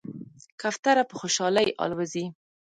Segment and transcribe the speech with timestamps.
[0.61, 2.25] کوتره په خوشحالۍ الوزي.